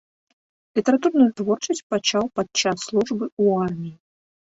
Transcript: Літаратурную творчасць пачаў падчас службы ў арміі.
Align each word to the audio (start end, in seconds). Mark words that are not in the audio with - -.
Літаратурную 0.77 1.27
творчасць 1.41 1.81
пачаў 1.93 2.23
падчас 2.39 2.77
службы 2.87 3.25
ў 3.43 3.67
арміі. 3.67 3.93